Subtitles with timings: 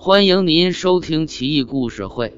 [0.00, 2.28] 欢迎您收听《奇异故事会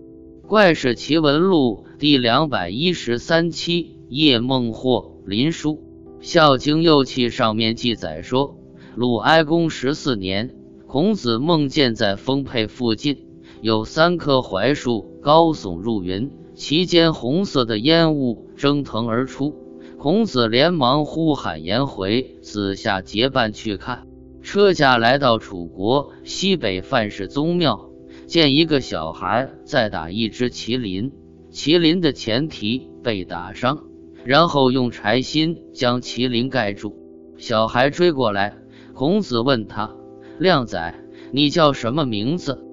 [0.46, 3.98] ·怪事奇闻录》第两百一十三期。
[4.08, 5.74] 夜梦惑林书
[6.22, 8.56] 《孝经右契》上面记载说，
[8.96, 10.54] 鲁哀公十四年，
[10.86, 13.26] 孔子梦见在丰沛附近
[13.60, 19.54] 有三棵槐树，高耸入云，其间红色的烟雾蒸腾而出。
[19.98, 24.06] 孔子连忙呼喊颜回、子夏结伴去看。
[24.42, 27.90] 车驾来到楚国西北范氏宗庙，
[28.26, 31.12] 见一个小孩在打一只麒麟，
[31.52, 33.84] 麒麟的前蹄被打伤，
[34.24, 36.96] 然后用柴薪将麒麟盖住。
[37.36, 38.56] 小孩追过来，
[38.94, 39.94] 孔子问他
[40.38, 40.94] ：“靓仔，
[41.32, 42.64] 你叫什么名字？”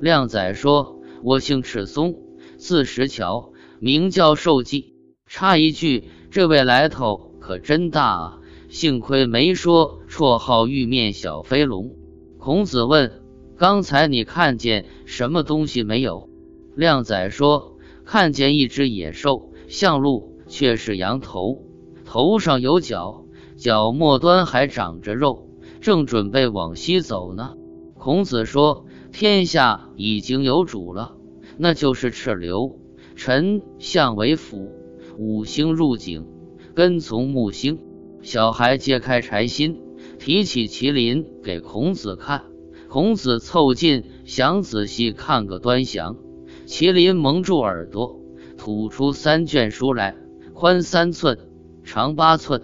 [0.00, 2.14] 靓仔说：“我姓赤松，
[2.56, 4.94] 字石桥，名叫寿季。”
[5.26, 8.38] 插一句，这位来头可真大啊！
[8.78, 11.96] 幸亏没说绰号玉面小飞龙。
[12.36, 13.22] 孔子问
[13.56, 16.28] ：“刚才你看见什么东西没有？”
[16.76, 21.64] 靓仔说：“看见一只野兽，像鹿，却是羊头，
[22.04, 23.24] 头上有角，
[23.56, 25.48] 角末端还长着肉，
[25.80, 27.54] 正准备往西走呢。”
[27.96, 31.16] 孔子说：“天下已经有主了，
[31.56, 32.78] 那就是赤流。
[33.14, 34.70] 臣相为辅，
[35.16, 36.26] 五星入井，
[36.74, 37.78] 跟从木星。”
[38.26, 39.78] 小孩揭开柴薪，
[40.18, 42.42] 提起麒麟给孔子看。
[42.88, 46.16] 孔子凑近，想仔细看个端详。
[46.66, 48.20] 麒麟蒙住耳朵，
[48.58, 50.16] 吐出三卷书来，
[50.54, 51.38] 宽三寸，
[51.84, 52.62] 长八寸，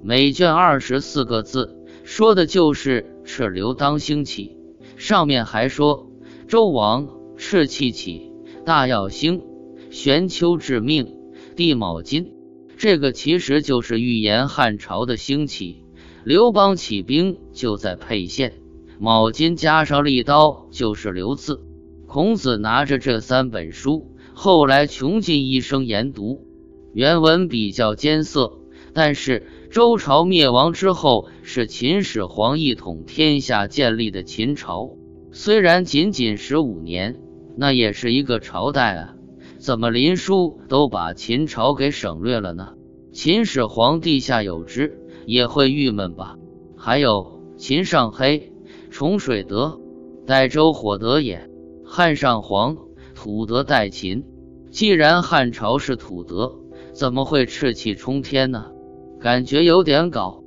[0.00, 4.56] 每卷二十四个字，说的就是赤流当兴起。
[4.96, 6.08] 上面还说
[6.46, 8.30] ：“周王赤气起，
[8.64, 9.42] 大要兴，
[9.90, 11.16] 玄丘致命，
[11.56, 12.34] 地卯金。”
[12.80, 15.84] 这个其实就是预言汉朝的兴起。
[16.24, 18.54] 刘邦起兵就在沛县，
[18.98, 21.60] 卯金加上利刀就是刘字。
[22.06, 26.46] 孔子拿着这三本书，后来穷尽一生研读。
[26.94, 28.60] 原文比较艰涩，
[28.94, 34.96] 但是周朝灭亡之后，是秦始皇一统天下建立的秦朝。
[35.32, 37.20] 虽然仅仅十五年，
[37.58, 39.16] 那也是一个朝代啊。
[39.60, 42.72] 怎么林殊都把秦朝给省略了呢？
[43.12, 46.38] 秦始皇地下有知，也会郁闷吧？
[46.78, 48.54] 还有秦上黑，
[48.90, 49.78] 重水德，
[50.26, 51.50] 代周火德也。
[51.84, 52.78] 汉上皇，
[53.14, 54.24] 土德代秦。
[54.70, 56.54] 既然汉朝是土德，
[56.94, 58.70] 怎么会赤气冲天呢？
[59.20, 60.39] 感觉有点搞。